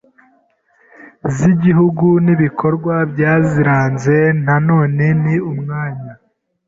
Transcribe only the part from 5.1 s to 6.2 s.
ni umwanya